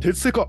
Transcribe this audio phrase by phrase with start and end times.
[0.00, 0.48] 鉄セカ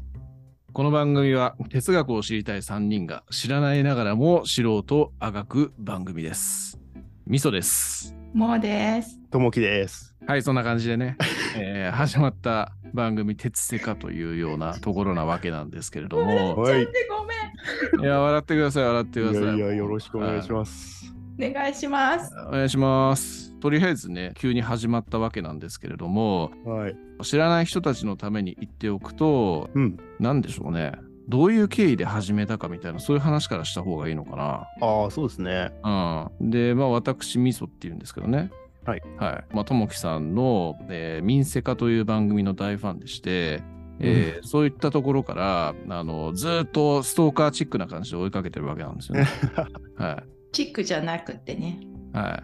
[0.72, 6.80] この番組は哲学を知りたい3人が知らないながらも素人あがく番組です。
[7.26, 8.16] みそです。
[8.34, 9.20] もうです。
[9.30, 10.16] ともきです。
[10.26, 11.18] はい、そんな感じでね、
[11.60, 18.06] えー始まった番組、鉄セカというようなところなわけなんですけれども、は いちょっとごめん。
[18.06, 19.44] いや、笑ってください、笑っていください。
[19.48, 21.01] やいや、よろしくお願いします。
[21.40, 22.34] お願いします。
[22.48, 23.54] お願いします。
[23.60, 26.96] とりあえずね、急に始まったわけなんですけれども、はい。
[27.24, 29.98] 知らない人たちのために言っておくと、うん。
[30.20, 30.94] なんでしょうね、
[31.30, 34.68] どういう経緯で始めたかみたいな、そういう話からした方がいいのかな。
[34.82, 35.72] ああ、そうですね。
[35.84, 38.52] うん、で、まあ、私、みそっていうんですけどね。
[38.86, 39.02] はい。
[39.18, 39.56] はい。
[39.56, 43.62] まあ、ともきさんの、えー、民セカという番組の大ファンでして、
[44.04, 49.28] えーそういったところから、あの、ずーっとストーカーチックな感じで追いかけてるわけなんですよね。
[49.96, 50.41] はい。
[50.52, 51.80] チックじゃなくてね、
[52.14, 52.44] は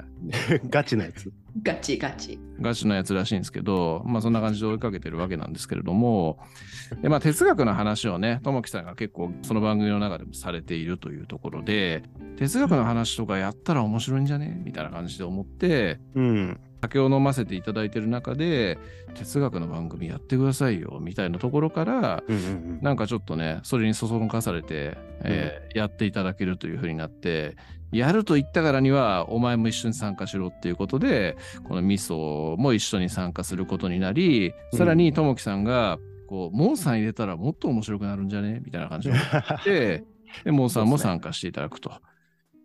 [0.62, 0.62] い。
[0.70, 1.32] ガチなやつ。
[1.62, 2.40] ガチガチ。
[2.62, 6.40] ガチなやつらしいんですけど、まあそんな感じで追いかけてるわけなんですけれども、
[7.02, 12.04] でまあ哲学の話をね、ともきさんが結構その番組の中でもされているというところで、
[12.38, 14.62] 哲学の話とかやったら面白いんじゃね？
[14.64, 16.60] みたいな感じで思って、うん。
[16.80, 18.78] 酒を飲ませていただいてる中で、
[19.16, 27.56] 哲学の番組やってくださいよ、みたいなところから、うんうんなんかちょっとね、それにそそのかされて、えーやっていただけるというふうになって、
[27.92, 38.62] やると言ったからには、お前も一緒に参加しろっていうことで、このミソも一緒に参加することになり、さらにともきさんが、こう、モーさん入れたらもっと面白くなるんじゃね？
[38.66, 39.74] みたいな感じでうん。
[39.74, 40.04] で、
[40.44, 41.90] でモーさんも参加していただくと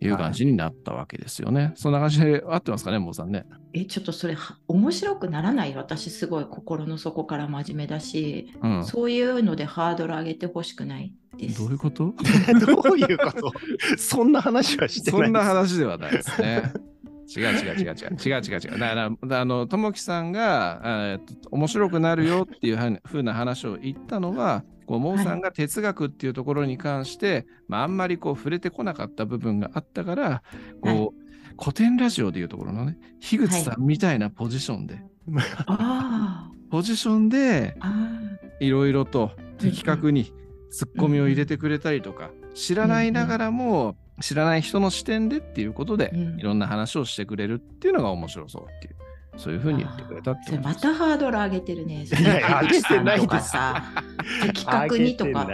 [0.00, 1.72] いう感じになったわけですよね。
[1.76, 3.46] そんな感じで合ってますかね、モーさんね？
[3.72, 5.76] え、ちょっとそれは面白くならない？
[5.76, 8.84] 私すごい心の底から真面目だし、うん。
[8.84, 11.14] そういうのでハードル上げてほしくない。
[11.58, 12.14] どういうこと？
[12.82, 13.52] どういうこと？
[13.96, 16.72] そんな話はしてないそんなです話ではないですね。
[17.34, 18.58] 違う違う違う違う違う違う。
[18.58, 18.78] 違う。
[18.78, 18.94] だか
[19.28, 30.42] ら、あの、ともきさんが、えーっと面白くなるよっていうはふうな話を言ったのは、こう、モーさんが哲学っていうところに関して、まあ、あんまりこう、触れてこなかった部分があったから、
[30.82, 31.22] こう、
[31.58, 35.02] 古典ラジオでいうところのね、樋口さんみたいなポジションで、
[35.66, 37.76] あポジションで
[38.60, 40.32] いろいろと的確に
[40.72, 46.40] ツッコミを入れてくれたりとか、知らないながらも知らない人の視点でっていうことで、うん。
[46.40, 48.96] いろんな話をしてくれるっていうのが面白そうっていう、
[49.36, 50.80] そういうふうに言ってくれたってことです。
[50.82, 52.04] たハードル上げてるね。
[52.10, 53.82] 上げてないですとかさ、
[54.46, 55.48] 的確にとか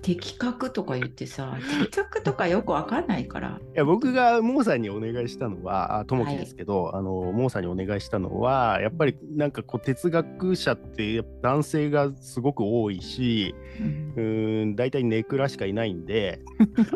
[0.00, 3.60] 的確とか言ってさ、的確とかよくわかんないから。
[3.74, 16.40] や僕がモーさんにお願いしたのは、あともきですけど、あのモーさんにお願いしたのは、やっぱりなんかこう哲学者って男性がすごく多いし、うんうーん大体ネクラしかいないんで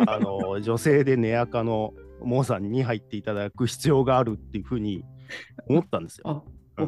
[0.07, 5.05] あの女性でネアカのモーさんに入っていただく必要があるっていうふうに
[5.67, 6.45] 思ったんですよ。
[6.45, 6.83] あお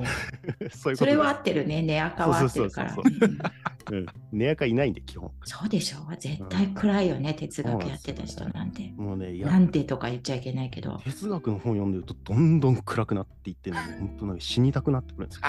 [0.00, 0.04] おお
[0.96, 2.94] それは合でってるね、ネアカは合ってるから。
[2.94, 4.06] そうそうそううんす、うん。
[4.32, 5.30] ネアカいないんで基本。
[5.44, 8.92] そうでしょ絶対暗いよね、哲学やってた人なんて。
[8.96, 10.98] もうねなんてとか言っちゃいけないけど。
[11.04, 15.44] 哲学の本読んでるとどんどん暗くなっていってね本当なんか死にたくなってくるんですよ。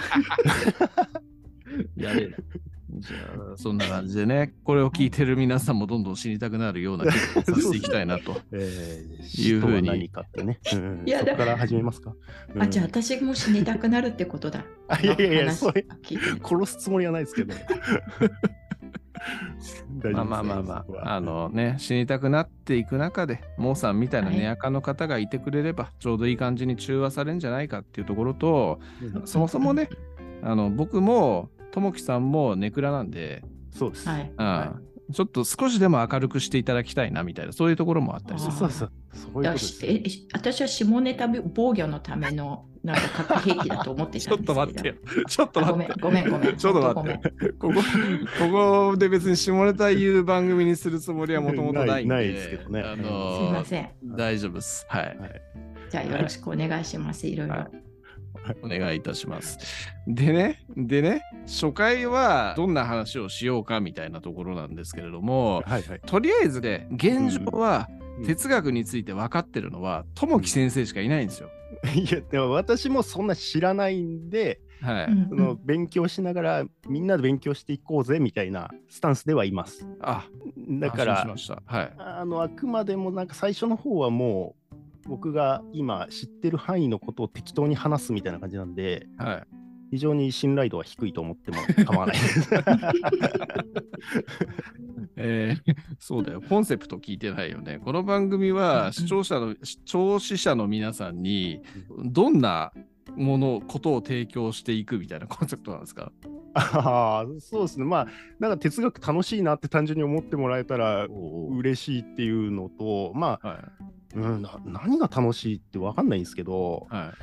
[2.09, 2.45] やれる。
[2.97, 3.17] じゃ
[3.53, 8.41] あ、そんな感じでね、 これを聞いてる皆さんもどんどん知りたくなるような 気をさせていきたいなと。
[8.51, 10.59] えー、いうふうには何かってね。
[10.73, 12.13] うんいやだそこから始めますか？
[12.55, 14.65] うんあ、じゃあ私も死にたくなるってことだ。
[14.87, 17.53] あいやいやいや話それ聞いてる殺すつもりはないですけど。
[20.13, 29.89] まあまあまあまあ、あのね、死にたくなっていく中で、モーさんみたいなはいネアカの方がいてくれれば、ちょうどいい感じに中和されるんじゃないかっていうところと、うんそもそもね、
[30.41, 31.49] あの僕も、
[31.79, 33.41] ともきさんもネクラなんで、
[33.71, 34.07] そうです。
[34.07, 34.31] はい。
[34.37, 34.75] うんは
[35.11, 38.51] ちょっと少しでも明るくしていただきたいなみたいな、そういうところもあったりする。
[38.51, 38.91] そうそうそう。
[39.11, 44.59] そういうだことですえし私は下ネタ防御のためのなんか核兵器だと思ってちたんですけど。
[44.61, 44.93] ょっと待ってよ。
[45.27, 46.01] ちょっとあごめん待って。
[46.01, 46.57] ごめんごめん。
[46.57, 47.49] ちょっと待って。
[47.53, 52.13] ここ、ここで別に下ネタ言う番組にするつもりはもともとないんで。
[52.13, 53.89] ないないですけどねあすいのません。
[54.03, 54.85] 大丈夫です。
[54.89, 55.05] はい。
[55.05, 55.41] はい
[55.89, 57.25] じゃあよろしくお願いします。
[57.25, 57.55] いろいろ。
[57.55, 57.88] はい
[58.63, 59.57] お願いいたします。
[60.07, 66.01] でね、でね、初回はどんな話をしようかみたいなところなんですけれども、はいはい。
[66.05, 71.49] とりあえずで、現状はうん哲学について分かってるのは、ともき先生しかいないんですよ。
[71.95, 75.05] いや、でも私もそんな知らないんで、はい。
[75.05, 79.87] うんその勉強しながらみんなで勉強していこうぜみたいなスタンスではいます。
[80.01, 80.25] あ、
[80.69, 81.77] だから安心しま、した。
[81.77, 81.93] はい。
[81.97, 84.58] あのあくまでもなんか最初の方はもう
[85.09, 89.43] 僕が今知ってる範囲のことを適当に話すみたいな感じなんで、はい。
[89.91, 92.49] 非常に信頼度は低いと思っても 構わないです。
[95.15, 96.41] えーそうだよ。
[96.41, 97.79] コンセプト聞いてないよね。
[97.83, 101.61] この番組は視聴者の、視聴者の皆さんに
[102.05, 102.71] どんな
[103.15, 106.11] もの、ことを提供していくみたいなコンセプトなんですか？
[106.53, 107.85] ああ、そうですね。
[107.85, 108.07] まあ、
[108.39, 113.69] なんか哲学楽しいなって単純に思ってもらえたら嬉しいっていうのと、まあ、は
[114.15, 116.93] うん、な何が楽しいって分かんないんですけど、い。
[116.93, 117.13] は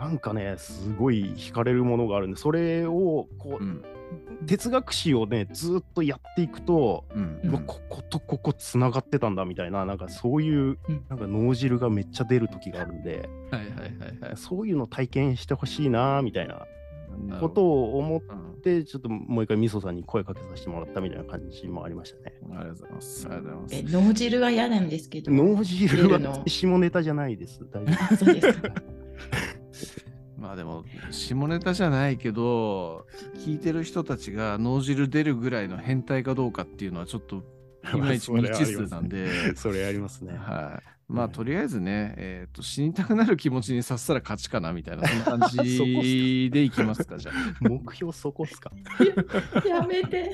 [0.00, 3.52] なんかね、すごい惹かれるものがあるんで、それをこい。
[3.54, 3.84] う、うん。
[4.46, 7.40] 哲学史をね、ずっとやっていくと、うん。
[7.44, 14.36] うんこことここつながってたんだみたいな、なんかそういううん、なんか脳汁がめっちゃ出る時があるんで、はいはいはいはい。
[14.36, 16.66] そういうの体験してほしいなみたいな
[17.40, 22.36] ことを思っうんて、ちょっともう一回みそさんに声かけさせてもらったみたいな感じもありましたね。
[22.50, 23.26] ありがとうございます。
[23.26, 24.02] ありがとうございますえ。
[24.02, 25.32] 脳汁は嫌なんですけど。
[25.32, 27.60] 脳汁は下ネタじゃないです。
[27.72, 28.72] 大丈あそうですか。
[30.38, 33.06] まあでも、下ネタじゃないけど、
[33.36, 37.42] 聞いてる人たちが脳汁出るぐらいの変態かどうかっていうのはちょっと
[37.94, 39.56] いまいち未知数なんで、夫。
[39.60, 40.34] それありますね。
[40.36, 40.97] はい。
[41.08, 47.34] まあ、うんとりあえずね、えっ、と、死にたくなる気持ちにさせたら勝ちかなみたいな、そんな感じでいきますか、じゃあ。
[47.60, 48.70] 目標そこっすか。
[49.66, 50.30] やめて。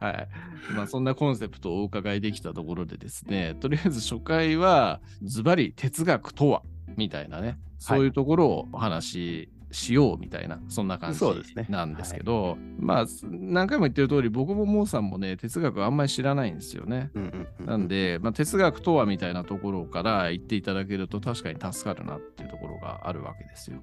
[0.00, 0.28] はい。
[0.74, 6.62] まあ、そんなコンセプトをお伺いできたところでですね、とりあえず初回は、ズバリ哲学とは
[6.96, 17.10] みたいなね、そういうところをお話ししようみたいな、そんな感じそうですねなんですけど、まあ、何回も言ってる通り、僕もモーさんもね、哲学あんまり知らないんですよね。
[17.14, 23.82] うんうんうんなんで、まあ、哲学とはみたいなところから言っていただけると確かに助かるなっていうところがあるわけですよ。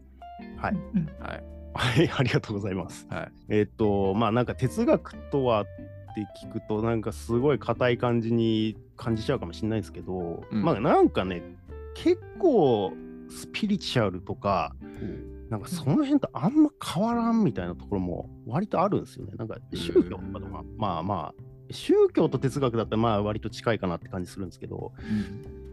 [0.58, 0.74] はい。
[0.74, 1.44] うんはい。
[1.74, 3.08] はい、 ありがとうございます。
[3.10, 3.32] はい。
[3.50, 5.66] えっと、まあなんか哲学とはっ
[6.16, 11.44] て聞くと、なんかすごい硬い感じに感じちゃうかもしれないですけど、うんまあなんかね、
[11.94, 12.94] 結構
[13.30, 14.76] スピリチュアルとか、
[15.50, 19.34] なんかその辺とあんま変わらんみたいなところも割とあるんですよね。
[19.38, 24.92] なんか宗教とかとか、まあまあ、宗教と哲学だったらまあ割と近いかなって感じするんですけど、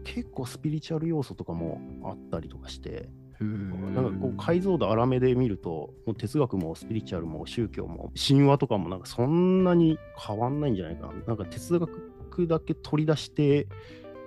[0.03, 11.13] 結構スピリチュアル要素とかもあったりとかして、なんかこう解像度荒めで見ると、もう哲学もスピリチュアルも宗教も神話とかもなんかそんなに変わんないんじゃないかな。
[11.27, 13.67] なんか哲学だけ取り出して、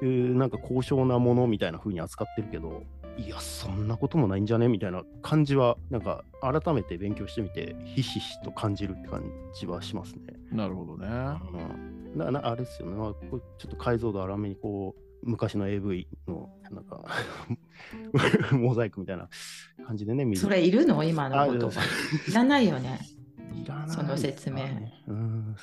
[0.03, 2.83] えーなんか高尚なものみたいな風に扱ってるけど、
[3.19, 9.25] いや、そんなこともないんじゃねみたいな感じは、なんか改めて勉強してみて、ひしひしと感じるって感
[9.59, 10.21] じはしますね。
[10.53, 11.07] なるほどね。
[11.09, 17.05] うん、ななあれですよね、まあ、こうちょっと解像度荒めにこう昔の AV のなんか
[18.53, 19.29] モザイクみたいな
[19.85, 20.41] 感じでね見る。
[20.41, 21.03] それいるの？
[21.03, 21.81] 今のあ言葉。
[22.29, 23.01] いらないよね。
[23.61, 24.57] いらないその説明。
[24.59, 25.57] ねうん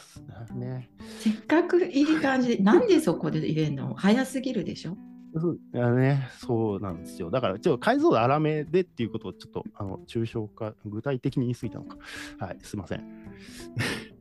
[0.55, 0.89] ね。
[1.19, 3.93] せっかくいい感じで、なんでそこで入れるの？
[3.93, 4.97] 早すぎるでしょ？
[5.37, 6.29] そういやね。
[6.39, 7.29] そうなんですよ。
[7.29, 11.97] だからちょっと解像度荒めでっていうことをちょっとあの抽象化具体的に言い過ぎたのか。
[12.39, 13.03] はいすいません。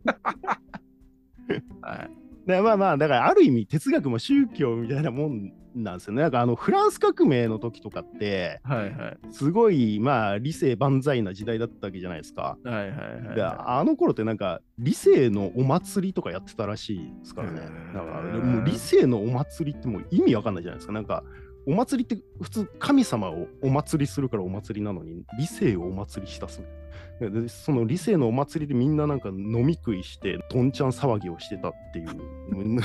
[1.83, 2.11] はい。
[2.47, 9.19] でまあまあだからある意味哲学も宗教みたいなもんなんですよねなんかあのフランス革命の時とかってはいはい。
[9.31, 12.57] すごいまあ理性万歳な時代だったわけじゃないですか。
[12.65, 17.61] はいはいはいではあの頃ってなんか理性のお祭りとかやってたらしいですからね。
[18.41, 20.93] もう理性のお祭りってもう意味わかんないじゃないですか。
[20.93, 21.25] なんか
[21.67, 26.63] お祭りって普通神様をお祭りするからお祭りなのに理性をお祭りしたす。
[27.21, 32.09] でその理性のお祭りでみんななんか飲み食いしてどんちゃん騒ぎをしてたっていう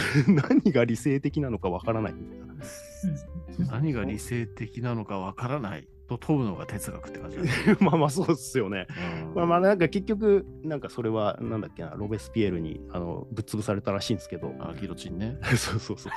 [0.49, 2.48] 何が理性的なのかわからないみたいな。
[2.59, 3.67] い。
[3.69, 7.37] 何が理性的なのかわからないと問うのが哲学って感じ。
[7.79, 8.87] まあまあそうですよね。
[9.27, 15.37] うんまあまあなんか結局なんかそれはなんだっけなロベスピエールにあのぶっ潰されたらしいんですけどあ、ギロチンね。
[15.55, 16.11] そうそうそう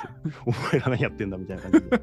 [0.46, 2.02] お前ら何やってんだみたいな感じで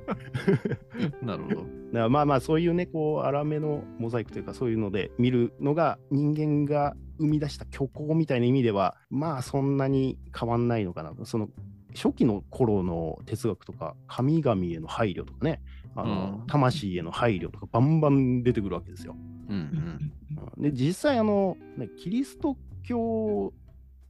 [1.26, 1.66] なるほど。
[1.94, 11.50] らまあまあそういうねこう粗めのモザイクというかそういうので見るのが人間が生み出した虚構みたいな意味ではまあそんなに変わんないのかなその
[12.02, 15.62] 初期の頃の哲学とか神々への配慮とかね
[15.96, 19.16] あの、うん魂への配慮とかバンバン出てくるわけですよ。
[19.50, 19.62] うんうん。
[20.58, 23.54] うんで実際あの、ね、キリスト教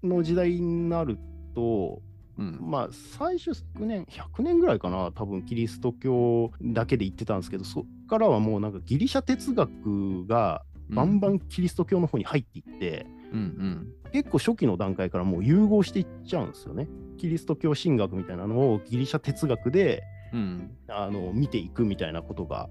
[0.03, 1.17] の時代になる
[1.55, 2.01] と
[2.38, 13.88] うんまあ最初100年100年ぐらいかな多分キリスト教だけで言ってたんですけどそっからはもうなんかギリシャ哲学がバンバンキリスト教の方に入っていって、うんうん。
[14.12, 16.88] 結構初期の段階からもう融合していっちゃうんですよね。
[17.17, 20.71] キリスト教神学みたいなのをギリシャ哲学でうん。
[20.88, 22.69] あの見ていくみたいなことが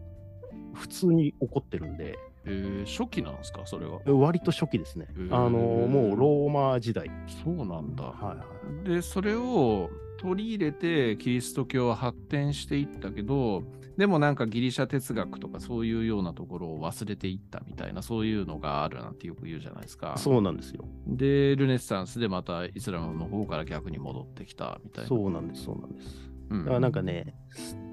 [0.74, 4.00] 普通に起こってるんでえー、初期なんですかそれは？
[4.06, 5.06] 割と初期ですね。
[5.10, 7.10] へーあのもうローマ時代。
[7.44, 8.04] そうなんだ。
[8.04, 8.44] はいは
[8.86, 13.62] いで、それを取り入れてキリスト教は発展していったけど、
[13.96, 20.14] でもなんかギリシャ哲学とかそういうようなところを忘れていったみたいな、そういうのがあるなんてよく言うじゃないですか。
[20.16, 20.84] そうなんですよ。
[21.06, 25.08] で、ルネッサンスでまたイスラムの方から逆に戻ってきたみたいな。
[25.08, 26.30] そうなんです、そうなんです。
[26.50, 26.60] うん。
[26.60, 27.34] だからなんかね、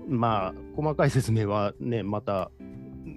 [0.07, 2.51] まあ、細かい説明はね、また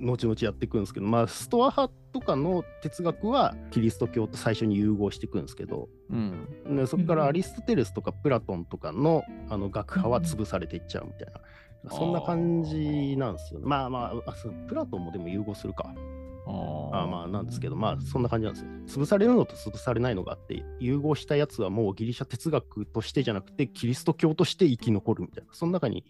[0.00, 6.76] 後々やっていくんですけど、まあ、ストア派とかの哲学はキリスト教と最初に融合していくんですけど、うん。
[6.76, 11.28] でそこからアリストテレスとかプラトンとかのあの学派は潰されていっちゃうみたい
[11.84, 13.66] な、そんな感じなんですよね。
[13.66, 15.92] まあまああそう、プラトンもでも融合するか。
[16.90, 19.02] あまあなんですけど、まあそんな感じなんですよ。
[19.02, 26.06] 潰されるのと潰されないのがあって、融合したやつはもうギリシャ哲学としてじゃなくて、キリスト教として生き残るみたいな、その中に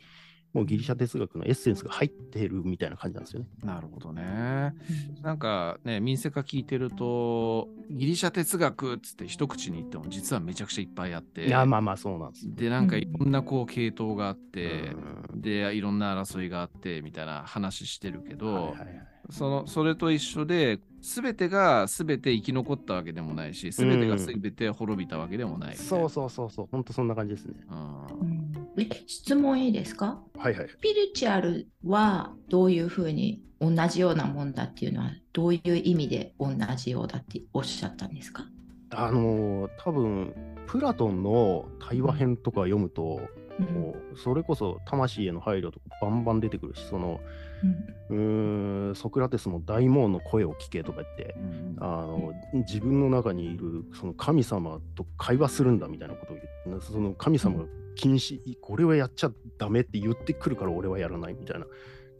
[0.52, 3.48] もうギリシャ哲学のエッセンスが入ってるみたいな感じなんですよね。
[3.62, 4.74] なるほどね。
[5.22, 11.46] なんかね、民生化聞いてると、ギリシャ哲学っつって一口に言っても実はめちゃくちゃいっぱいあって。
[11.46, 12.52] いや、まあまあそうなんですよ。
[12.54, 14.92] で、なんかいろんなこう系統があって、
[15.32, 25.88] うんで、いろんな争いがあってみたいな話してるけど、はいはいはいそのそれと一緒で、すべてがすべて生き残ったわけでもないし、すべてがすべて滅びたわけでもないみたいな。
[25.88, 27.54] そうそうそうそう、本当そんな感じですね。
[27.70, 28.48] うん
[29.06, 30.20] 質問いいですか？
[30.36, 30.68] はいはい。
[30.68, 38.44] スピリチュアルはどういうふうに同じようなもんだっていうのはどういう意味で同じようだっておっしゃったんですか、
[38.90, 40.32] あのー多分
[40.68, 47.20] プラトンの対話編とか読むと、うんもうそれこそ魂への配慮とかバンバン出てくるし、その
[48.10, 56.36] うーんソクラテスも大門の声を聞けとか言って、うんあの自分の中にいるその神様と会話するんだみたいなことを
[56.66, 57.64] 言って、その神様が
[57.96, 61.66] 禁止、これはやっちゃダメって言ってくるから俺はやらないみたいな、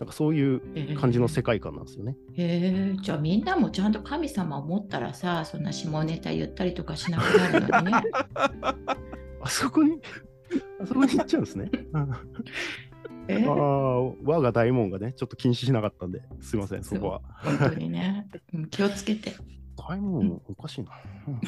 [0.00, 2.16] なんかそういう感じの世界観なんですよね。
[2.34, 2.96] へえ。
[3.00, 8.02] じゃあみんなもちゃんと神様を持ったらさそんな下ネタ言ったりとかしなくなるのにね。
[9.40, 9.96] あそこに、あ
[10.86, 11.70] そこに行っちゃうんですね。
[13.28, 13.44] え？
[13.46, 17.20] ああ、我が大門がね、ちょっと禁止しなかったんで、すいません、そこは。
[17.42, 19.32] 本当にね、うん気をつけて。
[19.76, 20.90] 大門、おかしいな。
[21.28, 21.38] うん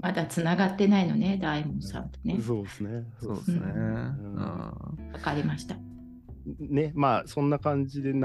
[0.00, 2.40] まだつながってないのね、大門さんとね。
[2.40, 3.04] そうですね。
[3.20, 3.60] そうですね。
[3.60, 5.76] ううんかりました。
[6.58, 8.20] ね、まあ、そんな感じで流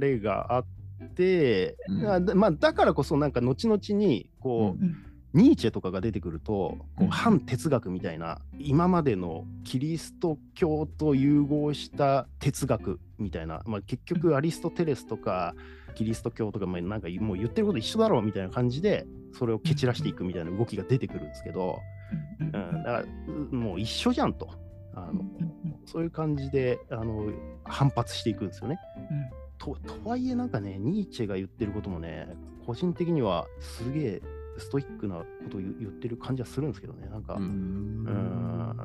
[0.00, 0.66] れがあっ
[1.14, 4.96] て、うんまあ、だからこそ、なんか、後々に、こう、うん
[5.34, 15.54] ニーチェとかが出てくると、こう反哲学みたいな、今までのキリスト教と融合した哲学みたいな、まあ、結局アリストテレスとか
[15.96, 21.80] キリスト教とか、まあ、なんかもう言ってること一緒だろうみたいな感じで、それを蹴散らしていくみたいな動きが出てくるんですけど、
[22.40, 24.48] うんうん、だからうもう一緒じゃんと。
[24.96, 25.24] あの
[25.86, 27.32] そういう感じであの
[27.64, 28.78] 反発していくんですよね。
[29.58, 32.28] ととはいえなんかね、ニーチェが言ってることもね、
[32.64, 34.22] 個人的にはすげえ
[34.58, 38.76] ストイックなことを言言ってる感じはするんですけどね、なんか、ううんん、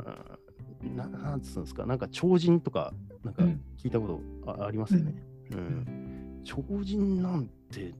[0.96, 5.24] ななんつうんですか、なんか超人とか、なんかうん聞いたことあ,、ありますよね。
[5.52, 6.42] うん。
[6.44, 7.94] 超人なんて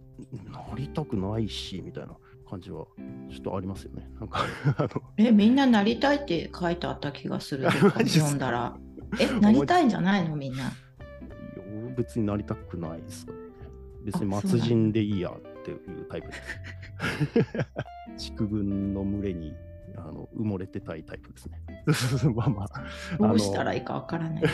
[0.52, 2.16] なりたくないし、みたいな
[2.50, 2.86] 感じは
[3.30, 4.10] ちょっとありますよね。
[4.20, 4.42] なんか、
[4.78, 7.70] あの、え、みんななりたいって書いてあった気がする。
[7.70, 8.78] 読んだら。
[9.20, 10.36] え、なりたいんじゃないの？
[10.36, 10.72] みんな。
[11.96, 13.40] 別になりたくないですかね。
[14.04, 15.42] 別に末人でいいやっ
[15.76, 16.42] ていうタイプです。
[18.34, 19.54] 畜群の群れに
[19.96, 21.62] あの埋もれてたいタイプですね。
[22.36, 23.28] まあまあ。
[23.28, 24.44] どうしたらいいかわからない。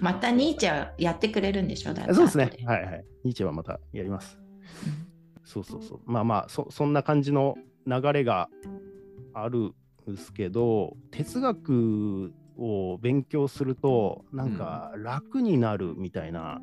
[0.00, 1.94] またニーチェやってくれるんでしょ？
[1.94, 2.66] だそうですね後。
[2.66, 3.04] はいはい。
[3.24, 4.38] ニーチェはまたやります。
[5.44, 6.00] そうそうそう。
[6.04, 7.56] まあまあそ、そんな感じの
[7.86, 8.48] 流れが
[9.32, 9.58] ある
[10.10, 16.60] んですけど、哲学を勉強すると、なんか楽になるみたいな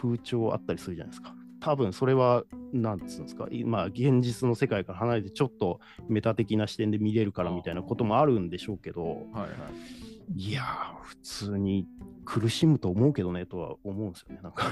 [0.00, 1.34] 風潮あったりするじゃないですか。
[1.60, 9.46] 多分それは、なんつうんですか、いまあ、現実の世界から離れて、ちょっとメタ的な視点で見れるからみたいなこともあるんでしょうけど、はいは
[10.36, 10.40] い。
[10.40, 11.86] いやー、普通に
[12.24, 14.66] 苦しむと思うけどねとは思うんですよね、なんか。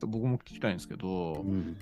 [0.06, 1.76] 僕も聞きたいんですけど、うん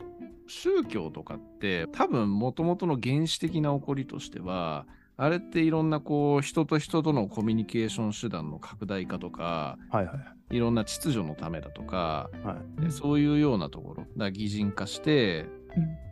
[0.47, 10.57] 宗教とかって多分もともとの原始的な起こりとしてはあれっていろんなこう人と人とのコミュニケーション手段の拡大化とかはいはい。
[10.57, 12.85] いろんな秩序のためだとか、はい。
[12.85, 15.47] うんそういうようなところだから擬人化して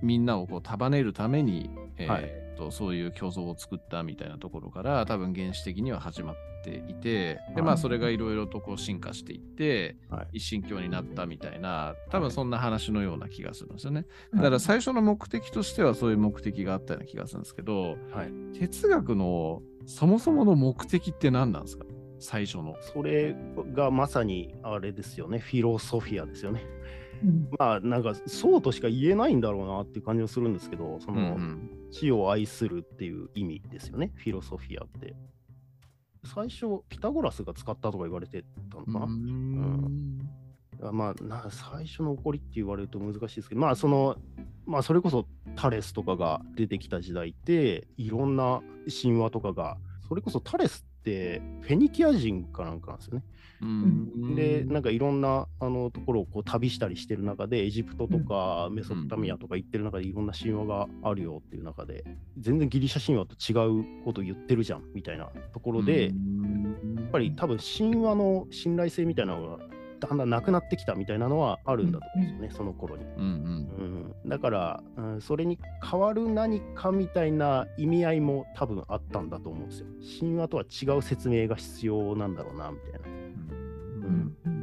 [0.03, 7.63] みんなをこう束ねるために、えーはいとそういう虚像を作ったみたいなところから多分原始的には始まっていてではい。
[7.63, 10.39] まあそれがいろいろとこう進化していって、はい。
[10.39, 14.07] 一神教になったみたいな多分そんな話のような気がするんですよね。
[14.33, 21.85] うんだから最初の目的としてはそういう目的があったような気がするんですけどはい、哲学のそもそもの目的って何なんですか？
[22.23, 22.77] 最初の。
[22.81, 23.37] それ
[23.75, 26.63] がまさにあれですよね、フィロソフィアですよね。
[27.23, 35.15] うんまあなんかそうとしか言えないんだろうなっていう感じがするんですけど、そうんの、うん死を愛するっていう意味ですよね、フィロソフィアって。
[36.25, 39.05] 最初、ピタゴラスが使ったとか言われてたのかな。
[39.05, 40.29] うん
[40.83, 44.17] あまあな、最初の起こりって言われると難しいですけど、まあその、
[44.65, 48.63] まあそれこそタレスとかが出てきた時代って、いろんな
[49.03, 49.77] 神話とかが、
[50.09, 53.25] それこそタレスってフェニキア人かなんかなんですよね。
[53.61, 54.35] うん。
[54.37, 62.05] でなんかいろんなあのところをこう旅したりしてる中でエジプトとかメソポタミアとか行ってる中でいろんな神話があるよっていう中で
[62.39, 69.65] 全然ギリシャ神話と違うこと言ってるじゃんみたいなところで、やっぱり多分神話の信頼性みたいなのが
[70.03, 73.05] だんだんなくなってきたみたいなのはあるんだと思うんですよね、その頃に。
[73.05, 74.15] うんうん。
[74.25, 79.87] うん、だから、うん、それに代わる何かみたいな意味合いも多分あったんだと思うんですよ。
[80.21, 82.99] 神話とは違う説明が必要なんだろうなみたいな。
[83.09, 83.11] う
[84.11, 84.63] んうん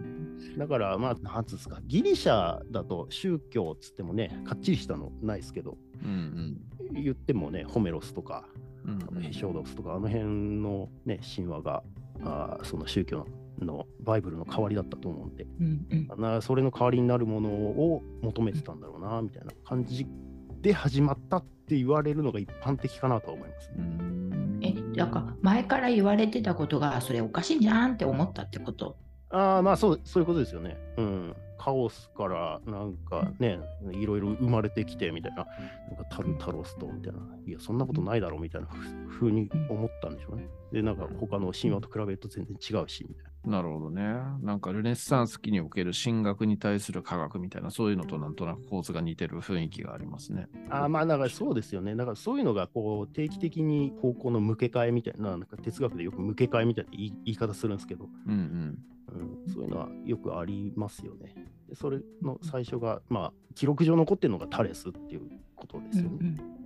[0.58, 6.58] だから、まあ、なんつうんですか、ギリシャだと宗教っつってもね、かっちりしたのないですけど、うん
[6.92, 8.46] 言ってもね、ホメロスとか、
[8.86, 9.22] うんうん。
[9.22, 11.84] ヘショードスとか、あの辺のね、神話が、
[12.24, 13.28] あーその宗教の
[14.02, 20.08] バイブルの代わりだったと思うんで、うんうんなそれの代わりになるものを求めてたんだろうな、みたいな感じ
[20.62, 23.72] で始まったって言われるのが一般的かなとは思います。
[23.78, 28.98] うんえ、だから前から言われてたことがそれおかしいんじゃんって思ったってこと？
[29.30, 30.76] ああ、まあそう、そういうことですよね。
[30.98, 31.36] うん。
[31.58, 33.60] カオスからなんかね、
[33.92, 35.46] いろいろ生まれてきてみたいな、
[35.90, 38.68] なんかタルタロスとみたいな、いや、そんなことないだろうみたいな
[39.08, 40.48] ふうに思ったんでしょうね。
[40.72, 44.04] で、なんか他の神話と比べると全然違うし、みたいなるほどね。
[44.42, 50.48] なんかルネッサンス期における神学に対する科学みたいな、そういうのとなんとなく構図が似てる雰囲気がありますね。
[50.70, 50.84] な。
[50.84, 51.96] あーまあ、だからそうですよね。
[51.96, 58.80] だからそういうのがこう定期的に方向の向け替えみたいな、なんか哲学でよく向け替えみたいな言い言い方するんですけど、うんうん。
[59.12, 61.34] うん、そういうのはよくありますよね。
[61.68, 65.22] でそれの最初が、まあ、記録上残ってるのがタレスっていう
[65.56, 66.18] ことですよね。
[66.20, 66.60] うんうん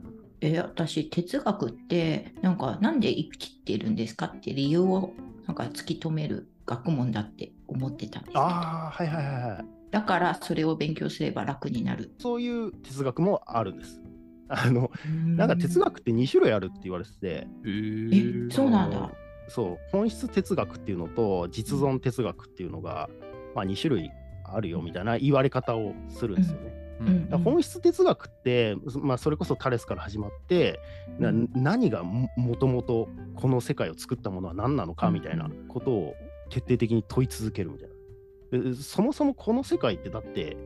[0.46, 5.14] え私哲学ってなんかなんで生きてるんですかって理由を
[5.46, 9.66] なんか突き止める学問だって思ってたんですけどああ、はいはいはいはい。
[9.92, 12.12] だからそれを勉強すれば楽になる。
[12.20, 14.02] そういう哲学もあるんです。
[14.50, 14.92] あの、
[15.36, 19.12] なんか哲学って2種類あるって言われてて、へえそうなんだ。
[19.48, 23.10] そう、本質哲学っていうのと実存哲学っていうのが、
[23.56, 24.12] まあ2種類
[24.44, 26.83] あるよみたいな言われ方をするんですよね。
[27.00, 30.80] ううん本質哲学って、まあ、それこそタレスから始まって、
[31.20, 31.50] なうん。
[31.56, 36.16] 何がももともとこの世界を作ったものは何なのかみたいなことを
[36.50, 38.74] 徹底的に問い続けるみたいな。
[38.74, 40.58] でそもそもこの世界ってだって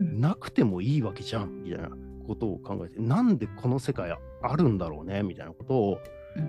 [0.00, 0.20] うん。
[0.20, 1.90] なくてもいいわけじゃんみたいな
[2.26, 5.98] ことを考えてなんでこの世界あるんだろうねみたいなことを
[6.36, 6.40] う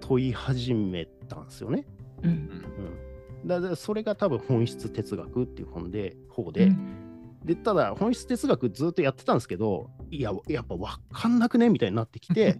[0.00, 1.86] 問い始めたんですよね。
[2.22, 2.30] うん。
[2.30, 7.09] うん、だからそれが多分本質哲学っていう本で方で、うん
[7.44, 12.58] でただ本質哲学ずっとやってたんですけどいややっぱ分かんなくねみたいになってきて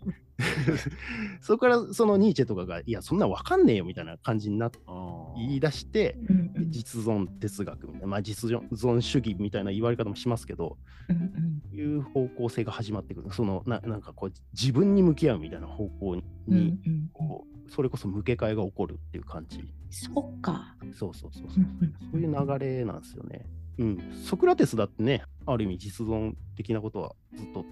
[1.42, 6.16] そこからそのニーチェとかがいやそんな分かんねえよみたいな感じになってあ言い出して
[6.68, 13.30] 実存哲学みたいな、まあ、実存主義みたいな言われ方もしますけどうんいう方向性が始まってくる。
[13.32, 16.16] そのななんかこう自分に向き合うみたいな方向
[16.46, 16.78] に、
[17.12, 19.62] こうそれこそ向け替えが起こるっていう感じ。
[19.90, 20.76] そっか。
[20.92, 21.50] そうそうそうう。
[21.50, 21.94] そうん。
[22.12, 23.46] そういう流れなんですよね。
[23.80, 27.64] うん、ソクラテスだってね、ある意味実存的なことはずっと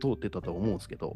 [0.00, 1.14] 通ってたとは思うんですけど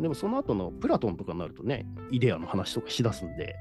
[0.00, 3.56] でもその後のプラトンとかになるとね、イデアの話とかしだすんで、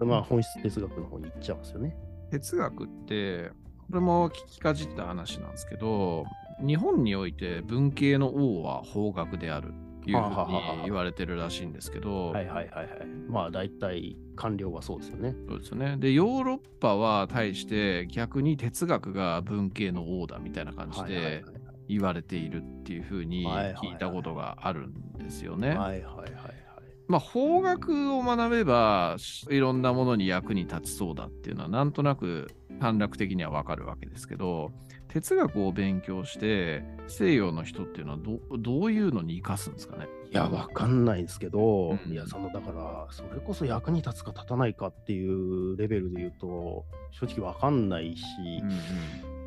[0.00, 1.96] うんまあ本質哲学の方に行っちゃうんですよね。
[2.30, 3.50] 哲学って、
[3.88, 6.24] これも聞きかじった話なんですけど、
[6.64, 9.72] 日本において文系の王は法学である
[10.08, 12.86] いうふうに言われてるらしいんですけど、はいはいはいはい。
[13.28, 15.34] まあ大体官僚はそうですよね。
[15.48, 15.96] そうですよね。
[15.98, 21.44] で、ヨーロッパは対して逆に哲学が文系の王だみたいな感じで
[21.88, 25.70] 言われているっていうふうに聞いたことがあるんですよね。
[25.70, 26.70] はいはいはいはい。
[27.10, 29.16] まあ、法学を学べば
[29.50, 32.46] いろんなものに役に立ちそうだっていうのはなんとなく
[32.78, 34.70] 短絡的にはわかるわけですけど
[35.12, 40.06] 哲学を勉強して西洋の人っていうのはどどういうのに生かすんですかね？
[40.30, 42.12] いや、わかんないんですけど、うん。
[42.12, 48.24] いや、その、だから、それこそ役に立つか立たないかっていうレベルで言うと、正直わかんないし、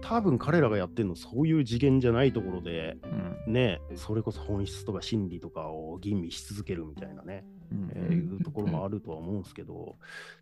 [0.01, 2.97] 多分彼らがやってるのそういう次元じゃないところで、
[3.47, 3.53] うん。
[3.53, 7.91] ね、それこそ本質とか真理とかを吟味し続けるみたいなね、うん。
[7.95, 9.95] えーいうところもあるとは思うんですけど、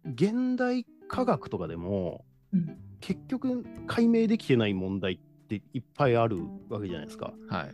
[0.06, 2.78] 現代科学とかでも、うん。
[3.00, 6.38] 結局解明できてない問題っていっぱいある
[6.70, 7.34] わけじゃないですか。
[7.50, 7.68] は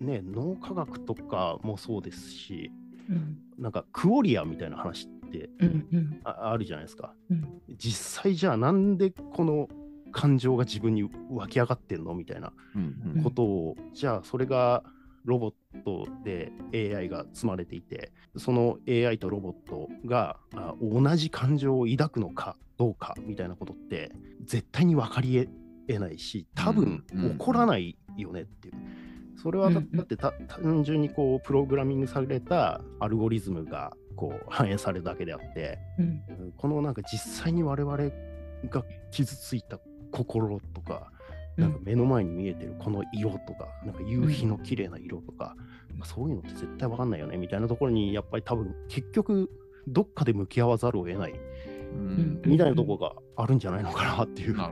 [0.00, 0.04] い。
[0.04, 2.70] ね、脳科学とかもそうですし、
[3.08, 3.38] うん。
[3.58, 6.20] なんかクオリアみたいな話ってうんうん。
[6.24, 7.14] ああるじゃないですか。
[7.30, 7.62] うん。
[7.78, 9.68] 実際じゃあなんでこの
[10.12, 14.82] 感情が自分に湧き上がってんのみたいなうんことを、じゃあそれが
[15.26, 15.52] ロボッ
[15.84, 24.12] トで AI が積まれていてその AI とロボットがあ同じ感情を抱くのかどうかみたいなことって
[24.44, 25.48] 絶対に分かり
[25.88, 28.74] えないし多分起こらないよねっていう。
[29.42, 29.96] それはだうんうん。
[29.96, 36.04] だってた単純にこうプログラミングされたアルゴリズムがこう反映されるだけであって、うん。
[36.04, 36.08] う
[36.48, 39.78] んこのなんか実際に我々が傷ついた
[40.10, 41.12] 心とか、
[41.56, 45.56] なんか目の前に見えてるこの色とか、なんか夕日の綺麗な色とか、
[45.96, 49.50] まあそういうのって絶対わかんないよねみたいなところにやっぱり多分結局
[49.88, 51.34] どっかで向き合わざるを得ない
[51.92, 54.62] うんみたいなところがあるんじゃないのかなっていう、ね。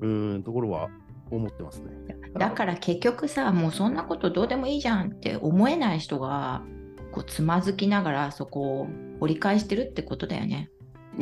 [0.00, 0.88] うんところは
[1.30, 1.90] 思ってますね。
[2.34, 6.62] だから結局さもうそんなことどうでもいいじゃんって思えない人が
[7.12, 8.88] こうつまずきながらそこを
[9.20, 10.70] 掘り返してるってことだよね。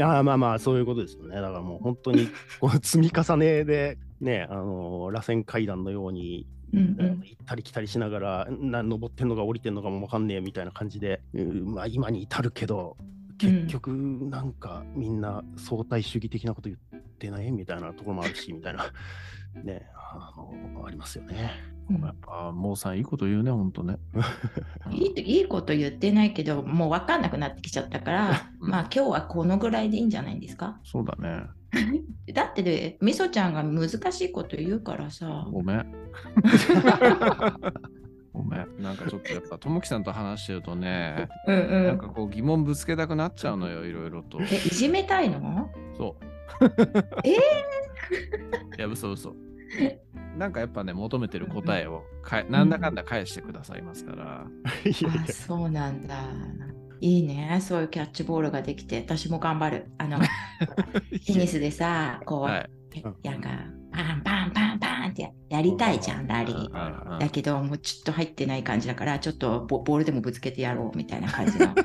[0.01, 1.37] ああまあまあそういうことですよね。
[1.37, 2.29] だからもう本当に
[2.61, 7.23] この積み重ねでね、あの螺旋階段のように、うんうん。
[7.25, 12.97] 行ったり来たりしながら、な登ってんのか降りてんのかもわかんねえみたいな感じで、うんまあ、今に至るけど、
[13.39, 16.94] 結局なんかみんな相対主義的なこと言っ
[17.25, 18.85] てないみたいなところもあるし、みたいな、
[19.65, 21.51] ね、あのありますよね。
[21.91, 23.99] うんやっぱ、モーさんいいこと言うね、ほんとね。
[24.91, 30.81] いいいいこと言ってないけどもう分かんなくなってきちゃったからうん まあ今日はこのぐらいでいいんじゃないですか？
[30.83, 31.45] そうだね。
[32.33, 35.87] だってねみそちゃんが難しいこと言うからさごめん。
[38.33, 38.67] ごめん。
[38.83, 44.41] なんかちょっとやっぱ、ともきさんと話してるとね、うんうんなんかこう疑問ぶつけたくなっちゃうのよ、いろいろと。
[44.41, 45.71] えいじめたいの？
[45.97, 46.24] そう。
[47.25, 47.35] えい
[48.79, 49.35] や、嘘嘘。
[50.39, 54.47] なんかやっぱね、求めてる答えをかえなんだかんだ返してくださいますから。
[54.47, 56.25] あそうなんだ。
[57.01, 57.59] いいね。
[57.61, 59.87] そういうキャッチボールができて私も頑張る。
[59.99, 60.19] あの
[61.27, 62.69] テニスでさこう、はい。
[63.23, 63.49] なんか。
[63.93, 66.73] パンパンパンパンってややりたいじゃんラリー。
[66.73, 71.75] はいだけどもうちょっと入ってない感じだからちょっとボボールでもぶつけてやろうみたいな感じの。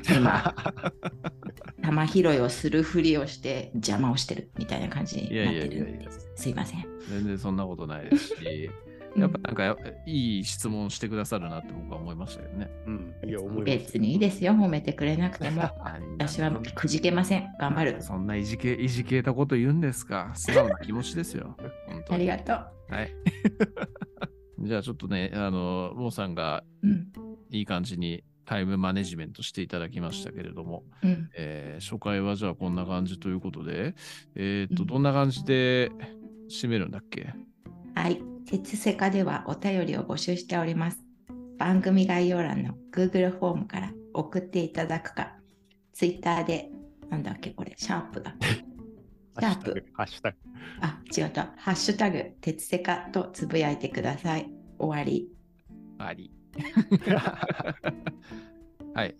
[1.82, 5.44] 今球拾いをするふりをして邪魔をしてるみたいな感じになってる。
[5.44, 6.10] いやいやいやいや。
[6.34, 6.86] すいません。
[7.08, 8.70] 全然そんなことないですし、
[9.16, 12.70] やっぱなんかやいい質問してくださるなって僕は思いましたよね。
[12.86, 14.52] うん、いや思い別にいいですよ。
[14.52, 15.62] 褒めてくれなくても。
[16.18, 17.48] 私はくじけません。
[17.58, 18.02] 頑張る。
[18.02, 20.30] そんないじけいじけたこと言うんですか。
[20.34, 21.56] 素直な気持ちですよ。
[21.86, 22.30] 本当に。
[22.30, 23.10] ありがとう、はい。
[24.62, 27.08] じゃあちょっとね、あの、モーさんがうん。
[27.50, 33.94] いい感じにタイムマネジメントしていただきましたけれども、うん、えー初回はじゃあこんな感じということで、
[34.36, 34.86] えっ、と、うん。
[34.86, 35.90] どんな感じで
[36.48, 37.34] 締めるんだっけ？
[37.94, 38.20] はい。
[38.50, 40.98] 鉄セカではお便りを募集しております。
[41.56, 45.36] 番組概要欄の Google フォームから送っていただくか、
[45.92, 46.68] Twitter で、
[47.08, 48.34] なんだっけこれ、シャープだ。
[48.40, 50.36] シュタグハッシュタグ
[50.80, 51.52] あ、違った。
[51.58, 54.50] ハッシュタグ、鉄セカとつぶやいてください。
[54.80, 55.28] 終わり。
[55.98, 56.32] あり。
[58.94, 59.14] はい。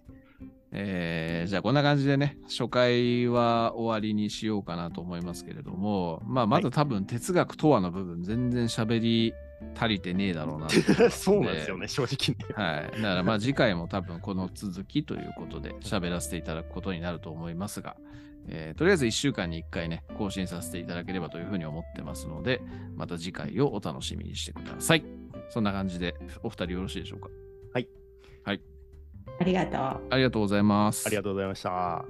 [0.73, 9.35] えーじゃあこんな感じでね、初回は終わりにしようかなと思いますけれども、まあまだ多分哲学とはの部分全然喋り
[9.77, 10.75] 足りてねえだろうなと
[11.11, 12.55] そうなんですよね、正直ね。
[12.55, 13.03] はい。
[13.03, 17.97] だからまあ次回も多分この続きということで喋らせていただくことになると思いますが、
[18.47, 22.63] えーとりあえず1週間に1回ね、更新させていただければというふうに思ってますので、
[22.97, 25.05] また次回をお楽しみにしてください。
[25.49, 27.29] そんな感じでお二人よろしいでしょうか？
[29.41, 29.81] ありがとう。
[30.11, 31.07] ありがとうございます。
[31.07, 32.05] ありがとうございました。